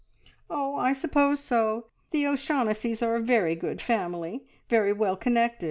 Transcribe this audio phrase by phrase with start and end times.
[0.49, 1.85] "Oh, I suppose so!
[2.09, 4.47] The O'Shaughnessys are a very good family.
[4.67, 5.59] Very well connected.